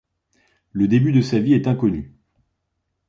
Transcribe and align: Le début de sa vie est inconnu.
Le 0.71 0.87
début 0.87 1.11
de 1.11 1.21
sa 1.21 1.37
vie 1.37 1.53
est 1.53 1.67
inconnu. 1.67 2.17